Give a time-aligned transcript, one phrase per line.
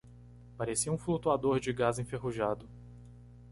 [0.57, 2.67] Parecia um flutuador de gás enferrujado.